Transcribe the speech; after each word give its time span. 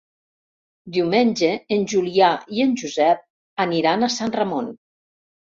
Diumenge 0.95 1.49
en 1.75 1.85
Julià 1.93 2.31
i 2.57 2.65
en 2.65 2.73
Josep 2.85 3.23
aniran 3.67 4.07
a 4.09 4.11
Sant 4.19 4.37
Ramon. 4.39 4.73